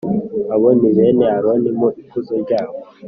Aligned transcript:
Abo 0.53 0.69
ni 0.79 0.89
bene 0.97 1.25
Aroni 1.37 1.69
mu 1.79 1.87
ikuzo 2.01 2.33
ryabo, 2.43 2.77